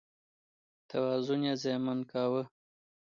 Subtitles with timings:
[0.89, 2.43] توازن یې زیانمن کاوه.